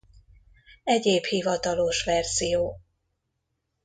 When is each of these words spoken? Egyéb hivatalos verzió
Egyéb 0.83 1.23
hivatalos 1.25 2.03
verzió 2.03 2.79